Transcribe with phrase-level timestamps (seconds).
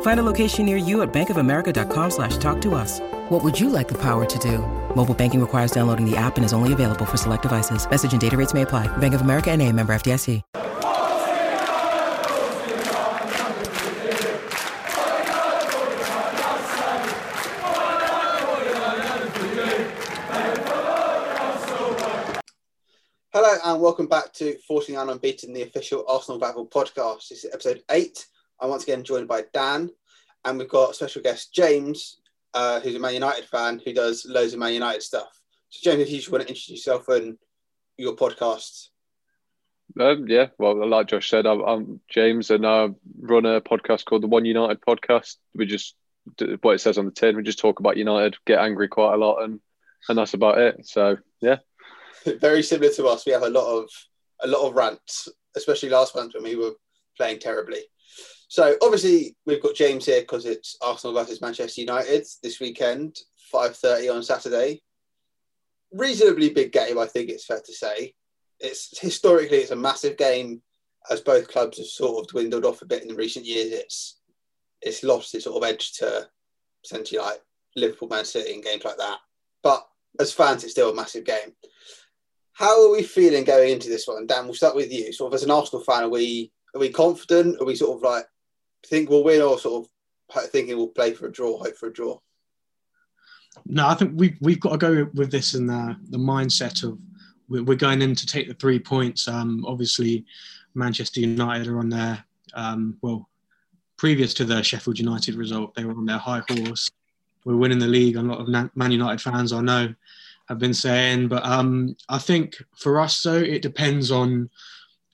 [0.00, 2.98] Find a location near you at bankofamerica.com slash talk to us.
[3.28, 4.58] What would you like the power to do?
[4.96, 7.88] Mobile banking requires downloading the app and is only available for select devices.
[7.88, 8.88] Message and data rates may apply.
[8.98, 10.42] Bank of America and a member FDIC.
[23.30, 27.28] Hello and welcome back to 49 Unbeaten, the official Arsenal Battle podcast.
[27.28, 28.26] This is episode eight.
[28.60, 29.90] I'm once again joined by Dan,
[30.44, 32.20] and we've got special guest James,
[32.54, 35.40] uh, who's a Man United fan who does loads of Man United stuff.
[35.68, 37.36] So, James, if you just want to introduce yourself and
[37.96, 38.88] your podcast.
[39.98, 42.88] Um, yeah, well, like Josh said, I'm, I'm James, and I
[43.20, 45.36] run a podcast called the One United Podcast.
[45.54, 45.94] We just
[46.60, 47.36] what it says on the tin.
[47.36, 49.60] We just talk about United, get angry quite a lot, and
[50.08, 50.86] and that's about it.
[50.86, 51.56] So yeah,
[52.40, 53.24] very similar to us.
[53.26, 53.90] We have a lot of
[54.42, 56.74] a lot of rants, especially last month when we were
[57.16, 57.80] playing terribly.
[58.48, 63.16] So obviously we've got James here because it's Arsenal versus Manchester United this weekend,
[63.52, 64.82] five thirty on Saturday.
[65.92, 68.14] Reasonably big game, I think it's fair to say.
[68.58, 70.62] It's historically it's a massive game,
[71.10, 73.70] as both clubs have sort of dwindled off a bit in recent years.
[73.70, 74.20] It's
[74.80, 76.28] it's lost its sort of edge to
[76.84, 77.42] essentially like
[77.76, 79.18] Liverpool, Man City, and games like that.
[79.62, 79.86] But
[80.18, 81.52] as fans, it's still a massive game.
[82.54, 84.26] How are we feeling going into this one?
[84.26, 85.12] Dan, we'll start with you.
[85.12, 87.60] Sort of as an Arsenal fan, are we are we confident?
[87.60, 88.24] Are we sort of like
[88.86, 91.92] think we'll win, or sort of thinking we'll play for a draw, hope for a
[91.92, 92.18] draw?
[93.66, 96.98] No, I think we've we've got to go with this in the the mindset of
[97.48, 99.26] we're going in to take the three points.
[99.26, 100.26] Um, obviously,
[100.74, 102.22] Manchester United are on their
[102.54, 103.28] um, well,
[103.96, 106.90] previous to the Sheffield United result, they were on their high horse.
[107.44, 108.16] We're winning the league.
[108.16, 109.94] A lot of Man United fans I know
[110.48, 111.28] have been saying.
[111.28, 114.50] But um, I think for us, though, it depends on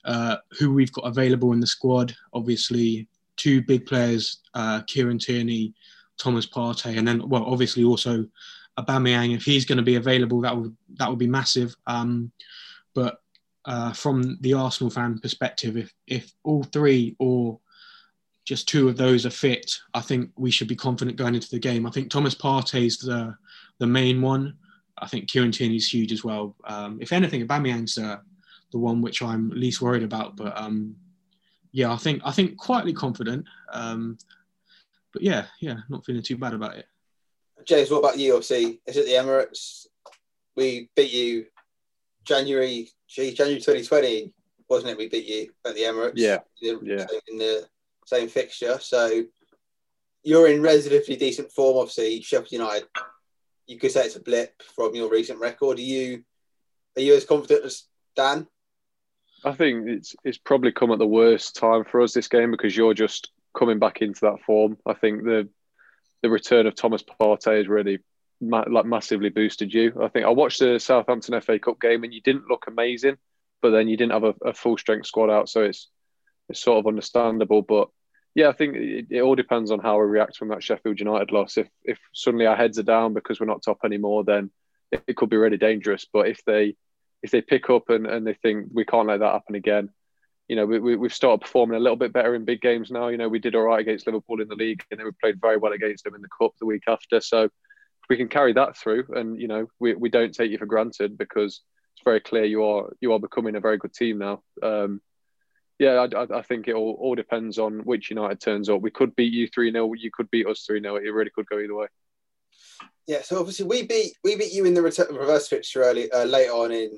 [0.05, 2.15] uh, who we've got available in the squad.
[2.33, 3.07] Obviously,
[3.37, 5.73] two big players, uh, Kieran Tierney,
[6.17, 8.25] Thomas Partey, and then, well, obviously also
[8.79, 9.35] Aubameyang.
[9.35, 11.75] If he's going to be available, that would that would be massive.
[11.87, 12.31] Um,
[12.93, 13.21] but
[13.65, 17.59] uh, from the Arsenal fan perspective, if if all three or
[18.45, 21.59] just two of those are fit, I think we should be confident going into the
[21.59, 21.85] game.
[21.85, 23.35] I think Thomas Partey's the
[23.79, 24.57] the main one.
[24.97, 26.55] I think Kieran Tierney's huge as well.
[26.63, 28.17] Um, if anything, Aubameyang's uh,
[28.71, 30.37] the one which I'm least worried about.
[30.37, 30.95] But um,
[31.75, 33.45] yeah, I think I think quietly confident.
[33.71, 34.17] Um,
[35.11, 36.85] but yeah, yeah, not feeling too bad about it.
[37.65, 38.33] James, what about you?
[38.33, 39.87] Obviously, is it the Emirates?
[40.55, 41.47] We beat you
[42.23, 44.31] January, gee, January 2020,
[44.69, 44.97] wasn't it?
[44.97, 46.13] We beat you at the Emirates.
[46.15, 47.05] Yeah, yeah.
[47.27, 47.67] In the
[48.05, 49.23] same fixture, so
[50.23, 51.77] you're in relatively decent form.
[51.77, 52.87] Obviously, Sheffield United
[53.67, 55.77] you could say it's a blip from your recent record.
[55.77, 56.23] Are you
[56.95, 57.83] are you as confident as
[58.15, 58.47] Dan?
[59.45, 62.75] I think it's it's probably come at the worst time for us this game because
[62.75, 64.77] you're just coming back into that form.
[64.87, 65.47] I think the
[66.23, 67.99] the return of Thomas Partey has really
[68.41, 69.93] ma- like massively boosted you.
[70.01, 73.17] I think I watched the Southampton FA Cup game and you didn't look amazing,
[73.61, 75.89] but then you didn't have a, a full strength squad out, so it's
[76.49, 77.61] it's sort of understandable.
[77.61, 77.89] But
[78.33, 81.31] yeah, I think it, it, all depends on how we react from that Sheffield United
[81.31, 81.57] loss.
[81.57, 84.49] If if suddenly our heads are down because we're not top anymore, then
[84.91, 86.07] it, it could be really dangerous.
[86.11, 86.75] But if they
[87.23, 89.89] if they pick up and, and they think we can't let that happen again,
[90.47, 93.07] you know, we, we, we've started performing a little bit better in big games now.
[93.07, 95.41] You know, we did all right against Liverpool in the league, and then we played
[95.41, 97.19] very well against them in the cup the week after.
[97.19, 97.49] So
[98.09, 101.17] we can carry that through, and you know, we, we don't take you for granted
[101.17, 101.61] because
[101.95, 104.43] it's very clear you are you are becoming a very good team now.
[104.61, 105.01] Um,
[105.79, 108.81] Yeah, I, I think it all, all depends on which United turns up.
[108.81, 110.95] We could beat you 3 0, you could beat us 3 0.
[110.97, 111.87] It really could go either way.
[113.07, 116.49] Yeah, so obviously we beat we beat you in the reverse fixture early uh, late
[116.49, 116.89] on in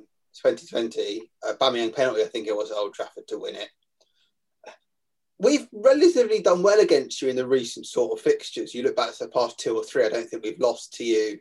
[0.43, 1.29] 2020.
[1.45, 3.69] Uh, Aubameyang penalty, I think it was at Old Trafford to win it.
[5.39, 8.73] We've relatively done well against you in the recent sort of fixtures.
[8.73, 11.03] You look back to the past two or three, I don't think we've lost to
[11.03, 11.39] you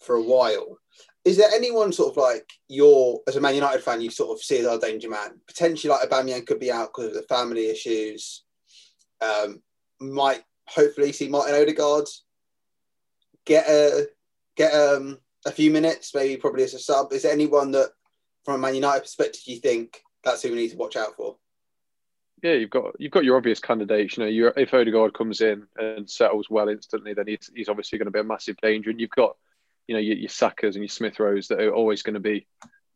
[0.00, 0.78] for a while.
[1.24, 4.42] Is there anyone sort of like your, as a Man United fan, you sort of
[4.42, 5.40] see as our danger man?
[5.46, 8.44] Potentially like Aubameyang could be out because of the family issues.
[9.20, 9.62] Um,
[10.00, 12.06] might hopefully see Martin Odegaard
[13.48, 14.08] get a
[14.56, 17.12] get um, a few minutes, maybe probably as a sub.
[17.12, 17.90] Is there anyone that,
[18.44, 21.36] from a Man United perspective, you think that's who we need to watch out for?
[22.42, 24.16] Yeah, you've got you've got your obvious candidates.
[24.16, 27.98] You know, you if Odegaard comes in and settles well instantly, then he's, he's obviously
[27.98, 28.90] going to be a massive danger.
[28.90, 29.36] And you've got
[29.88, 32.46] you know your, your Sakas and your Smith Rowes that are always going to be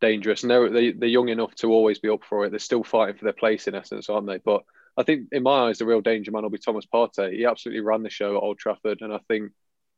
[0.01, 0.43] dangerous.
[0.43, 2.51] And they're they, they're young enough to always be up for it.
[2.51, 4.39] They're still fighting for their place in essence, aren't they?
[4.39, 4.63] But
[4.97, 7.37] I think in my eyes, the real danger man will be Thomas Partey.
[7.37, 9.51] He absolutely ran the show at Old Trafford, and I think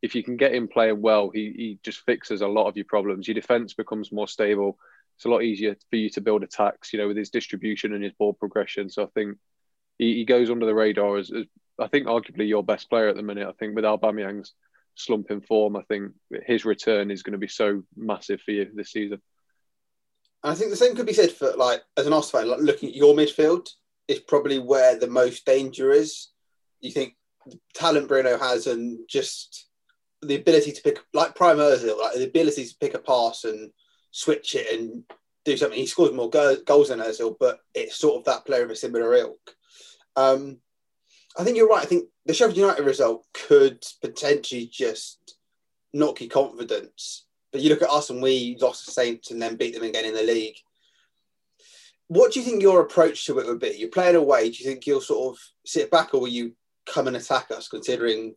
[0.04, 2.84] if you can get him playing well, he he just fixes a lot of your
[2.84, 3.26] problems.
[3.26, 4.78] Your defense becomes more stable.
[5.16, 8.04] It's a lot easier for you to build attacks, you know, with his distribution and
[8.04, 8.90] his ball progression.
[8.90, 9.38] So I think
[9.96, 11.46] he, he goes under the radar as, as,
[11.78, 13.48] I think arguably your best player at the minute.
[13.48, 14.52] I think with Aubameyang's
[14.94, 16.12] slump in form, I think
[16.44, 19.22] his return is going to be so massive for you this season.
[20.42, 22.90] I think the same could be said for like as an Arsenal fan, like looking
[22.90, 23.70] at your midfield
[24.06, 26.28] is probably where the most danger is.
[26.82, 27.14] You think
[27.72, 29.68] talent Bruno has and just
[30.26, 33.70] the ability to pick like Prime Ozil, like the ability to pick a pass and
[34.10, 35.04] switch it and
[35.44, 35.78] do something.
[35.78, 38.76] He scores more go- goals than Ozil, but it's sort of that player of a
[38.76, 39.54] similar ilk.
[40.16, 40.58] Um,
[41.36, 41.82] I think you're right.
[41.82, 45.36] I think the Sheffield United result could potentially just
[45.92, 47.26] knock your confidence.
[47.52, 50.04] But you look at us and we lost the Saints and then beat them again
[50.04, 50.56] in the league.
[52.08, 53.76] What do you think your approach to it would be?
[53.78, 54.50] You're playing away.
[54.50, 56.54] Do you think you'll sort of sit back or will you
[56.86, 58.34] come and attack us, considering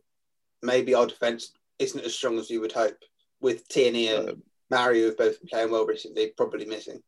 [0.62, 2.96] maybe our defence isn't as strong as you would hope
[3.40, 7.02] with Tierney and um, Mario, who've both been playing well recently, probably missing?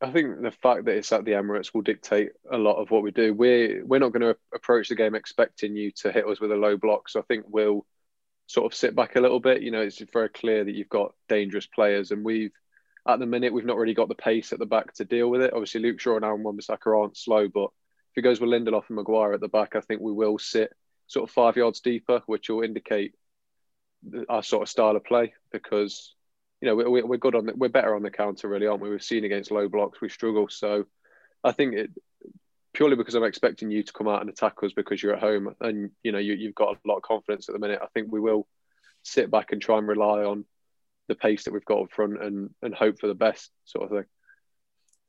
[0.00, 3.02] I think the fact that it's at the Emirates will dictate a lot of what
[3.02, 3.32] we do.
[3.32, 6.56] We're we're not going to approach the game expecting you to hit us with a
[6.56, 7.08] low block.
[7.08, 7.86] So I think we'll
[8.46, 9.62] sort of sit back a little bit.
[9.62, 12.52] You know, it's very clear that you've got dangerous players, and we've
[13.08, 15.40] at the minute we've not really got the pace at the back to deal with
[15.40, 15.52] it.
[15.54, 17.70] Obviously, Luke Shaw and Aaron Wan-Bissaka aren't slow, but
[18.12, 20.72] if it goes with Lindelof and Maguire at the back, I think we will sit
[21.06, 23.14] sort of five yards deeper, which will indicate
[24.28, 26.14] our sort of style of play because
[26.60, 28.88] you know, we, we're good on the, we're better on the counter, really, aren't we?
[28.88, 30.48] We've seen against low blocks, we struggle.
[30.48, 30.86] So
[31.44, 31.90] I think it
[32.72, 35.54] purely because I'm expecting you to come out and attack us because you're at home
[35.60, 37.80] and you know you, you've got a lot of confidence at the minute.
[37.82, 38.46] I think we will
[39.02, 40.44] sit back and try and rely on
[41.08, 43.90] the pace that we've got up front and and hope for the best sort of
[43.90, 44.04] thing.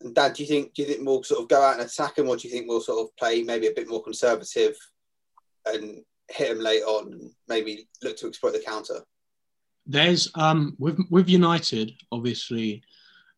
[0.01, 2.15] And Dan, do you think do you think we'll sort of go out and attack
[2.15, 4.77] them, or do you think we'll sort of play maybe a bit more conservative
[5.65, 9.03] and hit them late on, maybe look to exploit the counter?
[9.87, 12.83] there's um with with United, obviously,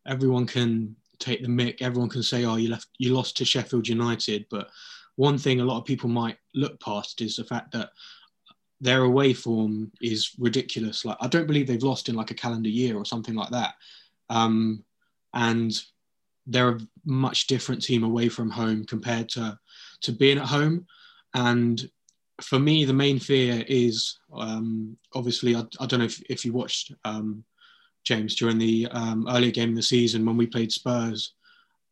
[0.06, 1.80] everyone can take the mick.
[1.80, 4.68] Everyone can say, "Oh, you left, you lost to Sheffield United." But
[5.16, 7.90] one thing a lot of people might look past is the fact that
[8.80, 11.04] their away form is ridiculous.
[11.04, 13.74] Like I don't believe they've lost in like a calendar year or something like that.
[14.28, 14.84] Um,
[15.32, 15.80] and
[16.46, 19.58] they're a much different team away from home compared to
[20.02, 20.86] to being at home.
[21.32, 21.88] And
[22.42, 26.52] for me, the main fear is um, obviously, I, I, don't know if, if you
[26.52, 27.44] watched um,
[28.04, 31.34] James during the um, earlier game of the season when we played Spurs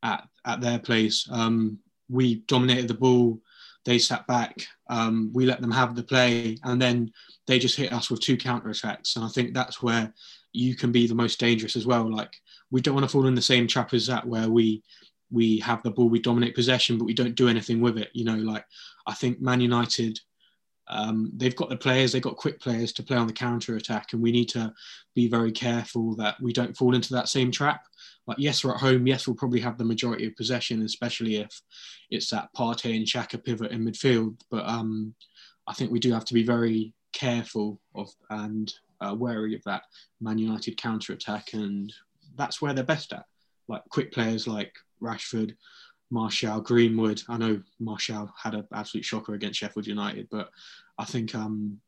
[0.03, 1.29] at, at their place.
[1.31, 1.79] Um,
[2.09, 3.41] we dominated the ball,
[3.85, 7.13] they sat back, um, we let them have the play, and then
[7.47, 9.17] they just hit us with two counter attacks.
[9.17, 10.13] And I think that's where
[10.53, 12.11] you can be the most dangerous as well.
[12.11, 12.35] Like,
[12.71, 14.83] we don't want to fall in the same trap as that where we
[15.31, 18.09] we have the ball, we dominate possession, but we don't do anything with it.
[18.15, 18.65] You know, like
[19.07, 20.19] I think Man United
[20.89, 24.13] um, they've got the players, they've got quick players to play on the counter attack,
[24.13, 24.73] and we need to
[25.15, 27.85] be very careful that we don't fall into that same trap.
[28.27, 29.07] Like, yes, we're at home.
[29.07, 31.61] Yes, we'll probably have the majority of possession, especially if
[32.11, 34.41] it's that Partey and Xhaka pivot in midfield.
[34.51, 35.15] But um,
[35.67, 39.83] I think we do have to be very careful of and uh, wary of that
[40.21, 41.93] Man United counter attack, and
[42.37, 43.25] that's where they're best at.
[43.69, 45.55] Like quick players like Rashford,
[46.11, 47.23] Martial, Greenwood.
[47.29, 50.51] I know Martial had an absolute shocker against Sheffield United, but
[50.99, 51.81] I think um,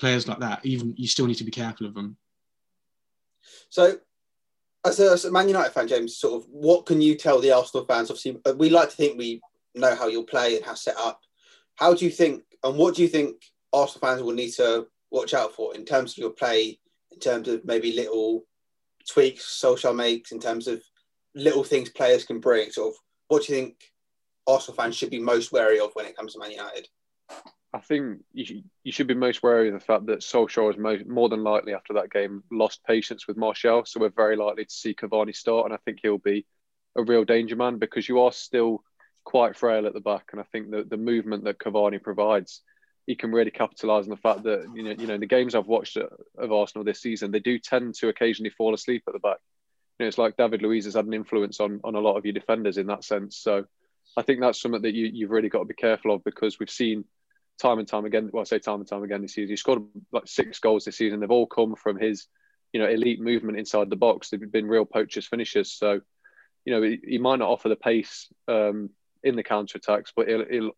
[0.00, 2.16] players like that, even you still need to be careful of them.
[3.70, 3.98] So,
[4.84, 7.52] as a, as a, Man United fan, James, sort of, what can you tell the
[7.52, 8.10] Arsenal fans?
[8.10, 9.40] Obviously, uh, we like to think we
[9.74, 11.20] know how you'll play and how set up.
[11.76, 13.36] How do you think, and what do you think
[13.72, 16.78] Arsenal fans will need to watch out for in terms of your play,
[17.12, 18.44] in terms of maybe little
[19.08, 20.82] tweaks Solskjaer makes, in terms of
[21.34, 22.70] little things players can bring?
[22.70, 23.00] Sort of,
[23.32, 23.92] what do you think
[24.46, 26.86] Arsenal fans should be most wary of when it comes to Man United?
[27.72, 30.76] I think you should, you should be most wary of the fact that Solskjaer is
[30.76, 33.86] most, more than likely after that game lost patience with Martial.
[33.86, 35.64] So we're very likely to see Cavani start.
[35.64, 36.44] And I think he'll be
[36.94, 38.82] a real danger man because you are still
[39.24, 40.28] quite frail at the back.
[40.32, 42.60] And I think that the movement that Cavani provides,
[43.06, 45.66] he can really capitalise on the fact that, you know, you know, the games I've
[45.66, 49.20] watched uh, of Arsenal this season, they do tend to occasionally fall asleep at the
[49.20, 49.38] back.
[50.02, 52.34] Know, it's like David Luiz has had an influence on, on a lot of your
[52.34, 53.38] defenders in that sense.
[53.38, 53.64] So
[54.16, 56.70] I think that's something that you, you've really got to be careful of because we've
[56.70, 57.04] seen–
[57.60, 58.30] time and time again.
[58.32, 59.50] Well, I say time and time again this season.
[59.50, 61.20] He scored like six goals this season.
[61.20, 62.26] They've all come from his,
[62.72, 64.30] you know, elite movement inside the box.
[64.30, 65.70] They've been real poachers finishers.
[65.70, 66.00] So,
[66.64, 68.90] you know, he, he might not offer the pace um,
[69.22, 70.70] in the counter attacks, but he'll, he'll,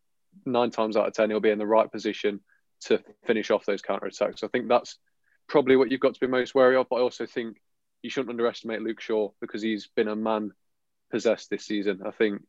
[0.44, 2.40] nine times out of ten he'll be in the right position
[2.82, 4.42] to finish off those counter attacks.
[4.42, 4.98] I think that's
[5.48, 6.88] probably what you've got to be most wary of.
[6.90, 7.56] But I also think
[8.04, 10.52] you shouldn't underestimate Luke Shaw because he's been a man
[11.10, 12.02] possessed this season.
[12.06, 12.42] I think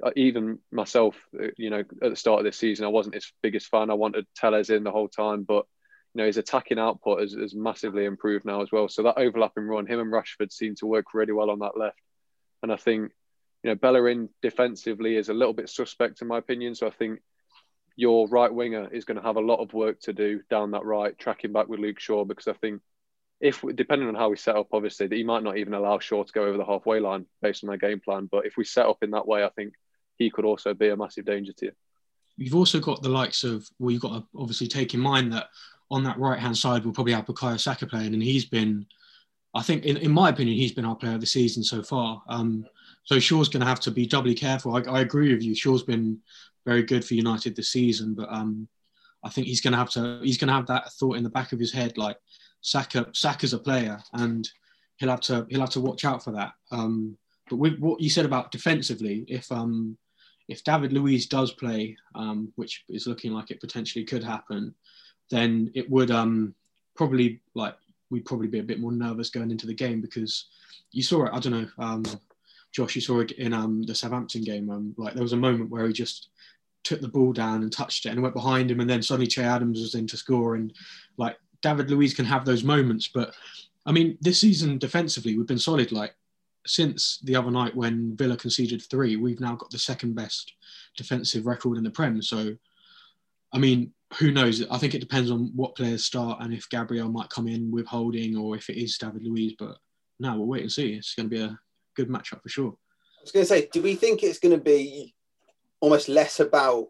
[0.00, 3.32] uh, even myself, uh, you know, at the start of this season, I wasn't his
[3.42, 3.90] biggest fan.
[3.90, 5.66] I wanted Telles in the whole time, but
[6.14, 8.88] you know, his attacking output has, has massively improved now as well.
[8.88, 11.98] So that overlapping run, him and Rashford seem to work really well on that left.
[12.62, 13.10] And I think,
[13.64, 16.76] you know, Bellerin defensively is a little bit suspect in my opinion.
[16.76, 17.18] So I think
[17.96, 20.84] your right winger is going to have a lot of work to do down that
[20.84, 22.82] right, tracking back with Luke Shaw, because I think
[23.42, 26.22] if depending on how we set up, obviously that he might not even allow Shaw
[26.22, 28.28] to go over the halfway line based on their game plan.
[28.30, 29.74] But if we set up in that way, I think
[30.16, 31.72] he could also be a massive danger to you.
[32.36, 35.48] You've also got the likes of well, you've got to obviously take in mind that
[35.90, 38.86] on that right hand side we'll probably have Bukayo Saka playing, and he's been,
[39.54, 42.22] I think, in, in my opinion, he's been our player of the season so far.
[42.28, 42.64] Um,
[43.02, 44.76] so Shaw's going to have to be doubly careful.
[44.76, 45.56] I, I, agree with you.
[45.56, 46.20] Shaw's been
[46.64, 48.68] very good for United this season, but um,
[49.24, 51.28] I think he's going to have to he's going to have that thought in the
[51.28, 52.16] back of his head, like
[52.62, 54.48] Saka Saka's a player, and
[54.96, 56.52] he'll have to he'll have to watch out for that.
[56.70, 57.18] Um,
[57.50, 59.98] but with what you said about defensively, if um,
[60.48, 64.74] if David Luiz does play, um, which is looking like it potentially could happen,
[65.30, 66.54] then it would um,
[66.96, 67.76] probably like
[68.10, 70.46] we'd probably be a bit more nervous going into the game because
[70.92, 71.32] you saw it.
[71.32, 72.04] I don't know, um,
[72.72, 74.70] Josh, you saw it in um, the Southampton game.
[74.70, 76.28] Um, like there was a moment where he just
[76.84, 79.42] took the ball down and touched it and went behind him, and then suddenly Che
[79.42, 80.54] Adams was in to score.
[80.54, 80.72] And
[81.16, 83.34] like David Luiz can have those moments, but
[83.86, 85.92] I mean, this season defensively we've been solid.
[85.92, 86.14] Like
[86.66, 90.52] since the other night when Villa conceded three, we've now got the second best
[90.96, 92.22] defensive record in the Prem.
[92.22, 92.56] So,
[93.52, 94.64] I mean, who knows?
[94.70, 97.86] I think it depends on what players start and if Gabriel might come in with
[97.86, 99.54] Holding or if it is David Luiz.
[99.58, 99.78] But
[100.20, 100.94] now we'll wait and see.
[100.94, 101.58] It's going to be a
[101.96, 102.70] good matchup for sure.
[102.70, 105.14] I was going to say, do we think it's going to be
[105.80, 106.88] almost less about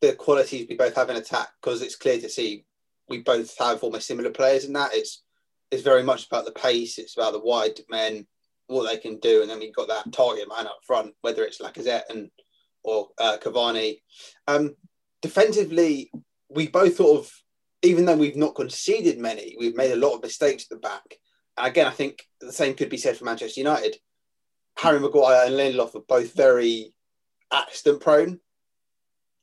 [0.00, 2.64] the qualities we both have in attack because it's clear to see
[3.08, 4.94] we both have almost similar players in that.
[4.94, 5.22] It's
[5.70, 6.98] it's very much about the pace.
[6.98, 8.26] It's about the wide men
[8.68, 11.60] what they can do, and then we've got that target man up front, whether it's
[11.60, 12.30] Lacazette and
[12.84, 14.00] or uh, Cavani.
[14.46, 14.74] Um,
[15.22, 16.10] defensively,
[16.48, 17.32] we both sort of,
[17.82, 21.18] even though we've not conceded many, we've made a lot of mistakes at the back.
[21.56, 23.96] And again, I think the same could be said for Manchester United.
[24.78, 26.94] Harry Maguire and Lindelof are both very
[27.52, 28.38] accident prone.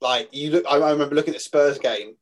[0.02, 2.16] Like you look, I remember looking at the Spurs game.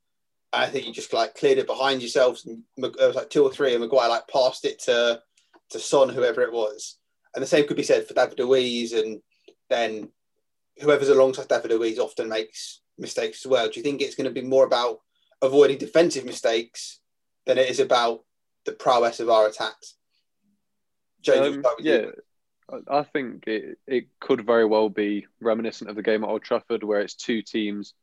[0.53, 3.51] I think you just like cleared it behind yourselves, and there was like two or
[3.51, 5.22] three, and Maguire like passed it to
[5.72, 6.98] to Son, whoever it was.
[7.36, 9.22] And the same could be said for David Luiz, and
[9.69, 10.10] then
[10.79, 13.67] whoever's alongside David Luiz often makes mistakes as well.
[13.67, 15.00] Do you think it's going to be more about
[15.41, 17.00] avoiding defensive mistakes
[17.45, 18.24] than it is about
[18.65, 19.95] the prowess of our attacks?
[21.22, 22.13] James, um, yeah, you.
[22.88, 26.83] I think it, it could very well be reminiscent of the game at Old Trafford,
[26.83, 27.93] where it's two teams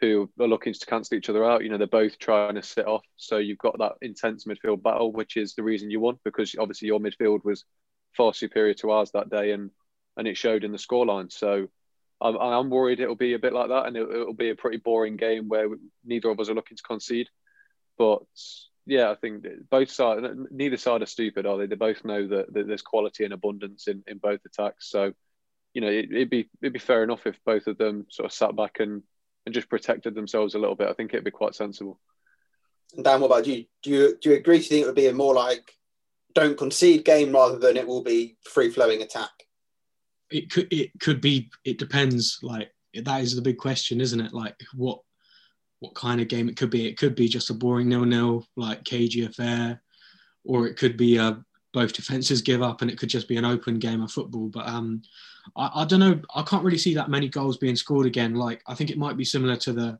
[0.00, 1.62] who are looking to cancel each other out.
[1.62, 3.04] You know, they're both trying to sit off.
[3.16, 6.86] So you've got that intense midfield battle, which is the reason you won, because obviously
[6.86, 7.64] your midfield was
[8.16, 9.70] far superior to ours that day, and
[10.16, 11.30] and it showed in the scoreline.
[11.30, 11.68] So
[12.20, 14.78] I'm, I'm worried it'll be a bit like that, and it, will be a pretty
[14.78, 15.68] boring game where
[16.04, 17.28] neither of us are looking to concede.
[17.98, 18.22] But
[18.86, 21.66] yeah, I think both sides, neither side are stupid, are they?
[21.66, 24.90] They both know that, that there's quality and abundance in, in both attacks.
[24.90, 25.12] So,
[25.74, 28.32] you know, it, would be it'd be fair enough if both of them sort of
[28.32, 29.02] sat back and
[29.46, 30.88] and just protected themselves a little bit.
[30.88, 31.98] I think it'd be quite sensible.
[32.94, 33.64] And Dan, what about you?
[33.82, 34.58] Do you do you agree?
[34.58, 35.72] Do you think it would be a more like
[36.34, 39.30] don't concede game rather than it will be free flowing attack?
[40.30, 41.50] It could it could be.
[41.64, 42.38] It depends.
[42.42, 44.32] Like that is the big question, isn't it?
[44.32, 45.00] Like what
[45.80, 46.86] what kind of game it could be.
[46.86, 49.82] It could be just a boring nil nil like cagey affair,
[50.44, 51.42] or it could be a
[51.72, 54.48] both defenses give up and it could just be an open game of football.
[54.48, 55.02] But um,
[55.56, 56.20] I, I, don't know.
[56.34, 58.34] I can't really see that many goals being scored again.
[58.34, 59.98] Like I think it might be similar to the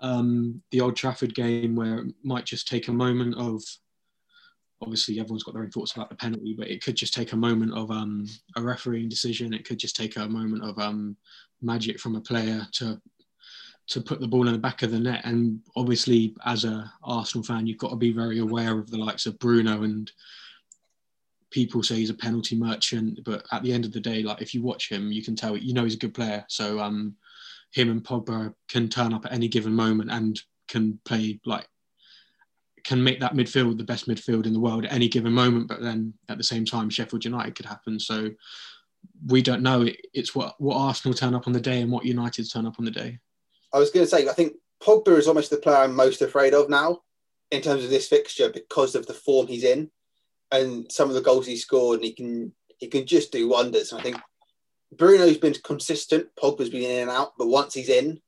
[0.00, 3.62] um, the Old Trafford game where it might just take a moment of
[4.82, 7.36] obviously everyone's got their own thoughts about the penalty, but it could just take a
[7.36, 8.26] moment of um,
[8.56, 9.54] a refereeing decision.
[9.54, 11.16] It could just take a moment of um,
[11.62, 13.00] magic from a player to
[13.88, 15.22] to put the ball in the back of the net.
[15.24, 19.26] And obviously, as a Arsenal fan, you've got to be very aware of the likes
[19.26, 20.10] of Bruno and
[21.56, 24.52] people say he's a penalty merchant, but at the end of the day, like if
[24.52, 26.44] you watch him, you can tell you know he's a good player.
[26.50, 27.16] So um,
[27.72, 31.66] him and Pogba can turn up at any given moment and can play like
[32.84, 35.66] can make that midfield the best midfield in the world at any given moment.
[35.66, 37.98] But then at the same time, Sheffield United could happen.
[37.98, 38.28] So
[39.26, 39.88] we don't know.
[40.12, 42.84] It's what what Arsenal turn up on the day and what United turn up on
[42.84, 43.18] the day.
[43.72, 46.52] I was going to say, I think Pogba is almost the player I'm most afraid
[46.52, 47.00] of now
[47.50, 49.90] in terms of this fixture because of the form he's in
[50.56, 53.92] and some of the goals he scored, and he can he can just do wonders.
[53.92, 54.16] And I think
[54.92, 56.28] Bruno's been consistent.
[56.40, 58.20] Pogba's been in and out, but once he's in,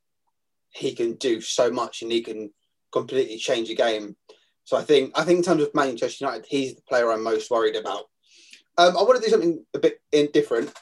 [0.71, 2.53] he can do so much, and he can
[2.93, 4.17] completely change a game.
[4.65, 7.51] So I think I think in terms of Manchester United, he's the player I'm most
[7.51, 8.05] worried about.
[8.77, 10.73] Um, I want to do something a bit indifferent.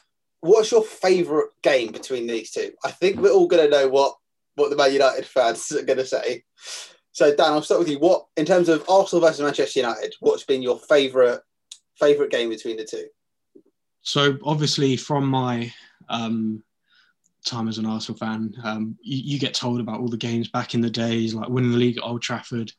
[0.41, 2.71] What's your favourite game between these two?
[2.85, 4.15] I think we're all going to know what
[4.55, 6.43] what the Man United fans are going to say.
[7.17, 7.97] So Dan, I'll start with you.
[7.97, 10.13] What in terms of Arsenal versus Manchester United?
[10.19, 11.39] What's been your favourite
[11.95, 13.07] favourite game between the two?
[14.03, 15.73] So obviously, from my
[16.09, 16.61] um,
[17.43, 20.75] time as an Arsenal fan, um, you, you, get told about all the games back
[20.75, 22.71] in the days, like winning the league at Old Trafford.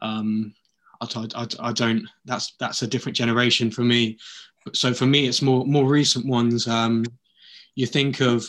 [0.00, 0.54] Um,
[1.02, 2.08] I, I, I, don't.
[2.24, 4.16] That's that's a different generation for me.
[4.72, 6.66] So for me, it's more more recent ones.
[6.66, 7.04] Um,
[7.74, 8.48] you think of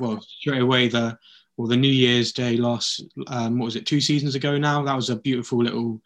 [0.00, 1.16] well straight away the
[1.56, 4.82] well, the New Year's Day loss, um, what was it, two seasons ago now?
[4.82, 6.02] That was a beautiful little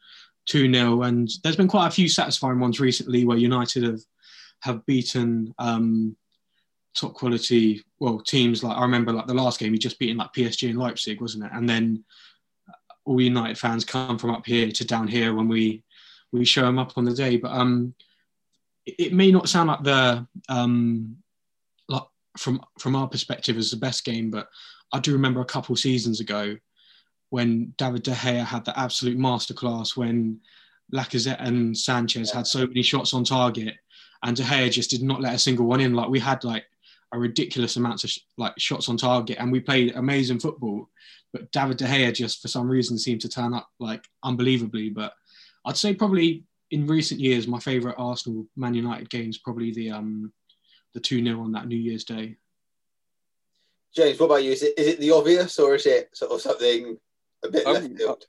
[0.47, 1.03] 2 0.
[1.03, 4.01] And there's been quite a few satisfying ones recently where United have,
[4.61, 6.17] have beaten um,
[6.95, 10.33] top quality, well, teams like I remember like the last game, he just beaten like
[10.33, 11.53] PSG and Leipzig, wasn't it?
[11.53, 12.05] And then
[13.05, 15.83] all United fans come from up here to down here when we
[16.33, 17.37] we show them up on the day.
[17.37, 17.95] But um,
[18.87, 21.17] it, it may not sound like the um,
[22.39, 24.49] from from our perspective as the best game, but
[24.93, 26.57] I do remember a couple seasons ago
[27.31, 30.41] when David De Gea had the absolute masterclass when
[30.93, 33.75] Lacazette and Sanchez had so many shots on target,
[34.23, 35.95] and De Gea just did not let a single one in.
[35.95, 36.65] Like we had like
[37.13, 40.89] a ridiculous amount of sh- like shots on target, and we played amazing football.
[41.33, 44.91] But David De Gea just for some reason seemed to turn up like unbelievably.
[44.91, 45.13] But
[45.65, 50.33] I'd say probably in recent years, my favourite Arsenal Man United games probably the um
[50.95, 52.37] the two 0 on that New Year's Day.
[53.95, 54.53] James, what about you?
[54.53, 56.97] Is it is it the obvious or is it sort of something
[57.45, 58.25] a bit I'm, left field?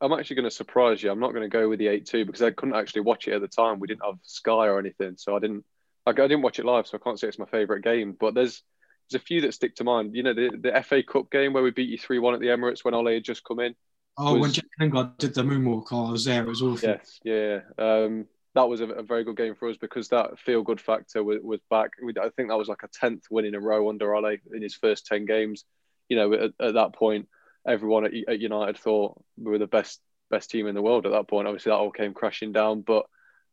[0.00, 1.10] I'm actually going to surprise you.
[1.10, 3.34] I'm not going to go with the eight two because I couldn't actually watch it
[3.34, 3.80] at the time.
[3.80, 5.64] We didn't have Sky or anything, so I didn't.
[6.06, 8.16] I, I didn't watch it live, so I can't say it's my favourite game.
[8.18, 8.62] But there's
[9.10, 10.14] there's a few that stick to mind.
[10.14, 12.46] You know, the, the FA Cup game where we beat you three one at the
[12.46, 13.74] Emirates when Ole had just come in.
[14.18, 16.42] Oh, was, when Jack Lingard did the moonwalk, oh, I was there.
[16.42, 16.88] It was awful.
[16.88, 17.60] Yes, yeah.
[17.78, 21.22] Um, that was a, a, very good game for us because that feel good factor
[21.22, 21.90] was, was back.
[22.02, 24.74] I think that was like a tenth win in a row under Ole in his
[24.74, 25.64] first ten games.
[26.08, 27.28] You know, at, at that point,
[27.66, 31.12] everyone at, at, United thought we were the best best team in the world at
[31.12, 31.46] that point.
[31.46, 32.80] Obviously, that all came crashing down.
[32.80, 33.06] But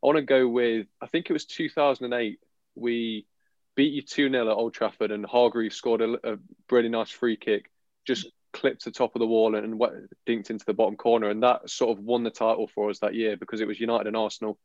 [0.04, 2.40] I want to go with I think it was 2008.
[2.76, 3.28] We
[3.76, 6.38] beat you two 0 at Old Trafford, and Hargreaves scored a, a
[6.72, 7.70] really nice free kick,
[8.08, 9.80] just clipped the top of the wall and, and
[10.28, 13.14] dinked into the bottom corner, and that sort of won the title for us that
[13.14, 14.58] year because it was United and Arsenal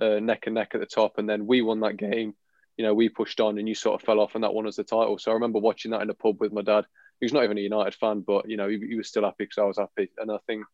[0.00, 2.34] uh, neck and neck at the top, and then we won that game.
[2.76, 4.76] You know, we pushed on, and you sort of fell off, and that won us
[4.76, 5.18] the title.
[5.18, 6.84] So I remember watching that in a pub with my dad.
[7.20, 9.44] He was not even a United fan, but you know, he, he was still happy
[9.44, 10.64] because I was happy, and I think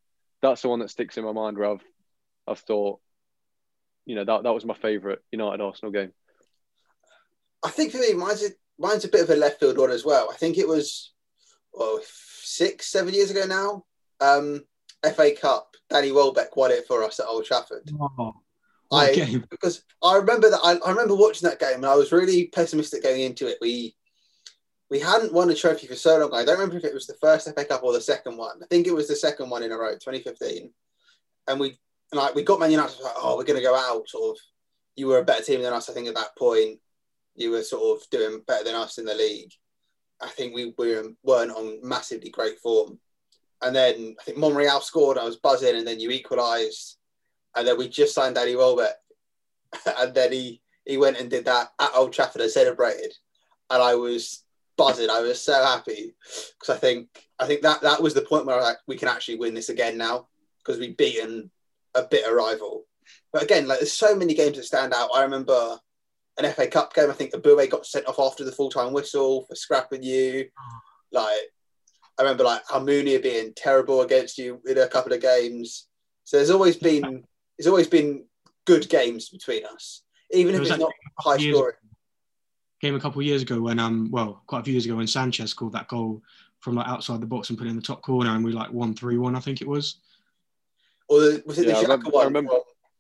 [0.43, 1.85] that's the one that sticks in my mind where I've
[2.47, 3.01] I've thought,
[4.05, 6.13] you know, that that was my favourite United Arsenal game.
[7.65, 10.05] I think for me, mine's a, mine's a bit of a left field one as
[10.05, 10.29] well.
[10.31, 11.13] I think it was
[11.73, 13.85] well, six, seven years ago now.
[14.21, 14.63] Um,
[15.15, 17.91] FA Cup, Danny Welbeck won it for us at Old Trafford.
[18.01, 18.35] Oh.
[18.93, 19.45] I game?
[19.51, 23.03] because I remember that I, I remember watching that game and I was really pessimistic
[23.03, 23.59] going into it.
[23.61, 23.95] We
[24.91, 26.33] we hadn't won a trophy for so long.
[26.33, 28.61] I don't remember if it was the first FA Cup or the second one.
[28.63, 30.71] I think it was the second one in a row, 2015.
[31.49, 31.77] And we
[32.13, 34.09] like we got Man United like, oh, we're gonna go out.
[34.09, 34.43] Sort of,
[34.95, 35.91] you were a better team than us.
[35.91, 36.79] I think at that point,
[37.35, 39.53] you were sort of doing better than us in the league.
[40.21, 42.99] I think we, we weren't on massively great form.
[43.63, 45.19] And then I think Monreal scored.
[45.19, 46.97] I was buzzing, and then you equalised
[47.57, 48.95] and then we just signed Danny Welbeck,
[49.99, 53.13] and then he he went and did that at Old Trafford and celebrated,
[53.71, 54.45] and I was
[54.77, 55.11] buzzing.
[55.11, 56.15] I was so happy
[56.59, 58.97] because I think I think that that was the point where I was like, we
[58.97, 61.51] can actually win this again now because we've beaten
[61.95, 62.85] a bitter rival.
[63.33, 65.11] But again, like there's so many games that stand out.
[65.15, 65.79] I remember
[66.39, 67.11] an FA Cup game.
[67.11, 70.49] I think Eboué got sent off after the full time whistle for scrapping you.
[71.13, 71.41] Like
[72.19, 75.87] I remember like Almunia being terrible against you in a couple of games.
[76.25, 77.25] So there's always been
[77.59, 78.25] it's always been
[78.65, 81.77] good games between us, even if it's not high years- scoring.
[82.83, 85.07] Game a couple of years ago when um well quite a few years ago when
[85.07, 86.23] Sanchez scored that goal
[86.61, 88.71] from like outside the box and put it in the top corner and we like
[88.71, 89.97] won three one I think it was.
[91.09, 92.53] Or the, was it Yeah, I the Xhaka remember- I one remember-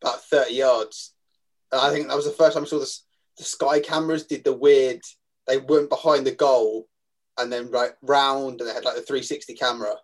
[0.02, 1.12] about 30 yards?
[1.72, 3.02] I think that was the first time I saw this,
[3.36, 5.02] the Sky cameras did the weird,
[5.46, 6.88] they weren't behind the goal
[7.38, 9.94] and then right round and they had like the 360 camera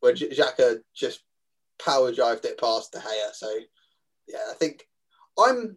[0.00, 1.20] where J- Xhaka just
[1.78, 3.32] power drived it past De Gea.
[3.34, 3.50] So,
[4.28, 4.86] yeah, I think
[5.38, 5.76] I'm,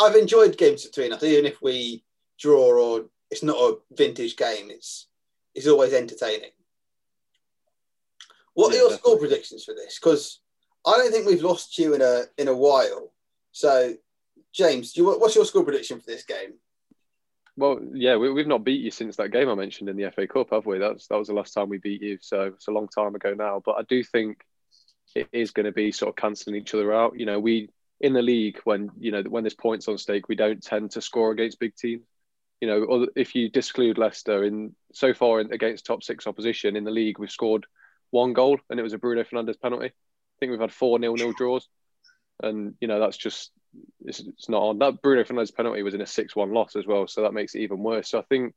[0.00, 2.04] I've enjoyed games between us, even if we
[2.38, 5.08] draw or it's not a vintage game, it's,
[5.54, 6.50] it's always entertaining.
[8.54, 8.98] What Yeah, are your definitely.
[9.10, 9.98] score predictions for this?
[9.98, 10.40] Because
[10.86, 13.12] I don't think we've lost you in a in a while.
[13.52, 13.94] So,
[14.54, 16.54] James, do you, what's your score prediction for this game?
[17.58, 20.26] Well, yeah, we, we've not beat you since that game I mentioned in the FA
[20.26, 20.78] Cup, have we?
[20.78, 23.34] That's that was the last time we beat you, so it's a long time ago
[23.34, 23.62] now.
[23.64, 24.38] But I do think
[25.16, 27.18] it is going to be sort of cancelling each other out.
[27.18, 30.36] You know, we in the league when you know when there's points on stake, we
[30.36, 32.04] don't tend to score against big teams.
[32.60, 36.84] You know, if you disclude Leicester in so far in, against top six opposition in
[36.84, 37.66] the league, we've scored
[38.10, 39.86] one goal and it was a Bruno Fernandes penalty.
[39.86, 41.68] I think we've had four nil nil draws,
[42.42, 43.52] and you know that's just
[44.04, 44.78] it's, it's not on.
[44.78, 47.60] That Bruno Fernandes penalty was in a six-one loss as well, so that makes it
[47.60, 48.10] even worse.
[48.10, 48.54] So I think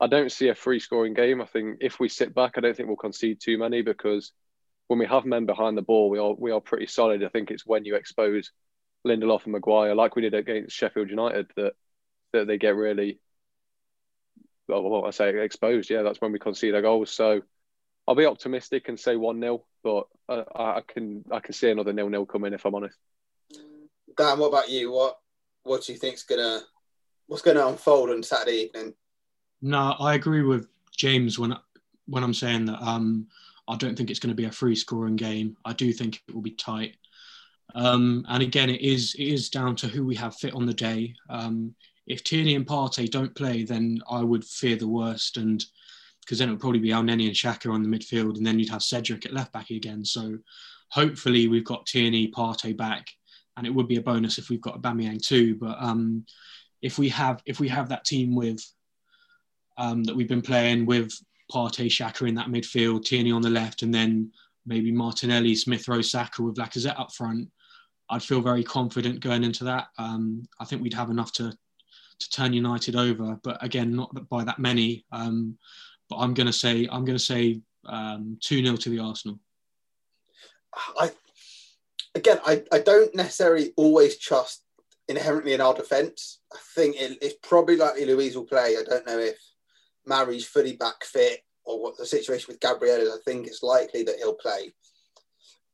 [0.00, 1.40] I don't see a free scoring game.
[1.40, 4.32] I think if we sit back, I don't think we'll concede too many because
[4.90, 7.22] when we have men behind the ball, we are we are pretty solid.
[7.22, 8.50] I think it's when you expose
[9.06, 11.74] Lindelof and Maguire, like we did against Sheffield United, that
[12.32, 13.20] that they get really
[14.66, 15.90] well, what I say exposed.
[15.90, 17.12] Yeah, that's when we concede our goals.
[17.12, 17.42] So
[18.08, 21.92] I'll be optimistic and say one 0 but I, I can I can see another
[21.92, 22.98] nil nil coming if I'm honest.
[24.16, 24.90] Dan, what about you?
[24.90, 25.18] What
[25.62, 26.62] what do you think's gonna
[27.28, 28.94] what's gonna unfold on Saturday evening?
[29.62, 31.56] No, I agree with James when
[32.08, 33.28] when I'm saying that um,
[33.70, 35.56] I don't think it's going to be a free scoring game.
[35.64, 36.96] I do think it will be tight.
[37.74, 40.74] Um, and again, it is it is down to who we have fit on the
[40.74, 41.14] day.
[41.28, 41.74] Um,
[42.06, 45.64] if Tierney and Partey don't play, then I would fear the worst, and
[46.20, 48.70] because then it would probably be Elneny and Xhaka on the midfield, and then you'd
[48.70, 50.04] have Cedric at left back again.
[50.04, 50.38] So
[50.88, 53.06] hopefully we've got Tierney, Partey back,
[53.56, 55.54] and it would be a bonus if we've got Aubameyang too.
[55.54, 56.26] But um,
[56.82, 58.64] if we have if we have that team with
[59.78, 61.12] um, that we've been playing with
[61.50, 64.30] Partey, Xhaka in that midfield, Tierney on the left, and then
[64.66, 67.48] maybe Martinelli, Smith Rowe, Saka with Lacazette up front.
[68.08, 69.88] I'd feel very confident going into that.
[69.98, 71.52] Um, I think we'd have enough to
[72.20, 75.06] to turn United over, but again, not by that many.
[75.10, 75.56] Um,
[76.10, 79.40] but I'm going to say I'm going to say um, two 0 to the Arsenal.
[80.98, 81.12] I
[82.14, 84.62] again, I, I don't necessarily always trust
[85.08, 86.40] inherently in our defence.
[86.52, 88.76] I think it, it's probably likely Luiz will play.
[88.78, 89.38] I don't know if
[90.06, 93.10] Mari's fully back fit or what the situation with Gabriel is.
[93.10, 94.74] I think it's likely that he'll play.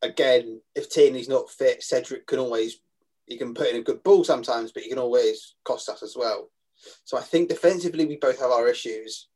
[0.02, 2.80] Again, if Tierney's not fit, Cedric can always
[3.26, 6.14] he can put in a good ball sometimes, but he can always cost us as
[6.16, 6.50] well.
[7.04, 9.28] So I think defensively we both have our issues.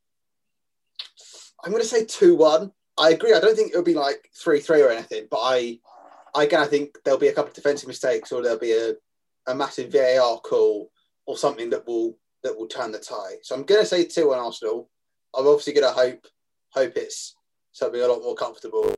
[1.64, 2.72] I'm going to say two one.
[2.98, 3.33] I agree.
[3.33, 5.79] I don't think it'll be like three three or anything, but I,
[6.35, 8.94] I again I think there'll be a couple of defensive mistakes or there'll be a,
[9.46, 10.90] a massive VAR call
[11.26, 13.37] or something that will that will turn the tie.
[13.42, 14.88] So I'm going to say two on Arsenal.
[15.37, 16.26] I'm obviously going to hope
[16.72, 17.37] hope it's
[17.72, 18.94] something a lot more comfortable.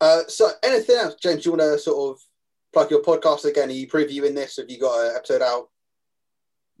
[0.00, 1.42] Uh, so anything else, James?
[1.42, 2.22] Do you want to sort of
[2.72, 3.68] plug your podcast again?
[3.68, 4.56] Are you previewing this?
[4.56, 5.68] Have you got an episode out?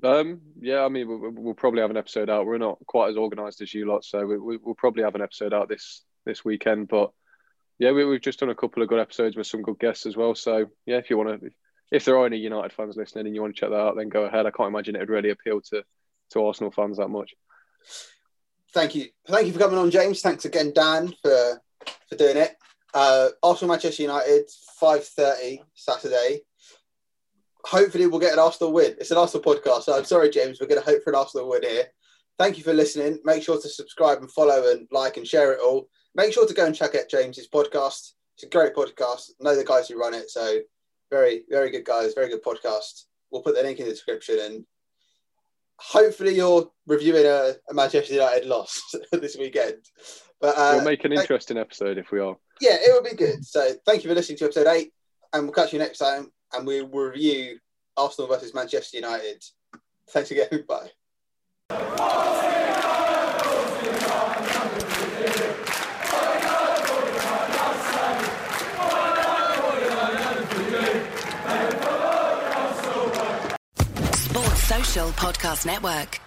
[0.02, 2.44] Um, yeah, I mean, we'll, we'll probably have an episode out.
[2.44, 5.22] We're not quite as organised as you lot, so we, we, we'll probably have an
[5.22, 6.88] episode out this this weekend.
[6.88, 7.12] But
[7.78, 10.16] yeah, we, we've just done a couple of good episodes with some good guests as
[10.16, 10.34] well.
[10.34, 11.50] So yeah, if you want to,
[11.90, 14.08] if there are any United fans listening and you want to check that out, then
[14.08, 14.46] go ahead.
[14.46, 15.82] I can't imagine it would really appeal to
[16.30, 17.34] to Arsenal fans that much.
[18.74, 20.20] Thank you, thank you for coming on, James.
[20.20, 21.62] Thanks again, Dan, for
[22.08, 22.56] for doing it.
[22.92, 26.40] Uh, Arsenal Manchester United, five thirty Saturday.
[27.64, 28.94] Hopefully, we'll get an Arsenal win.
[28.98, 30.60] It's an Arsenal podcast, so I'm sorry, James.
[30.60, 31.84] We're going to hope for an Arsenal win here.
[32.38, 33.18] Thank you for listening.
[33.24, 35.88] Make sure to subscribe and follow and like and share it all.
[36.14, 38.12] Make sure to go and check out James's podcast.
[38.34, 39.30] It's a great podcast.
[39.40, 40.58] I know the guys who run it, so
[41.10, 42.14] very, very good guys.
[42.14, 43.04] Very good podcast.
[43.30, 44.64] We'll put the link in the description and
[45.78, 49.84] hopefully you're reviewing a, a Manchester United loss this weekend.
[50.40, 52.36] But uh, we'll make an thank- interesting episode if we are.
[52.60, 53.44] yeah, it would be good.
[53.44, 54.92] So thank you for listening to episode eight,
[55.32, 56.30] and we'll catch you next time.
[56.52, 57.58] And we will review
[57.96, 59.42] Arsenal versus Manchester United.
[60.10, 60.64] Thanks again.
[61.68, 62.52] Bye.
[75.04, 76.25] Podcast Network.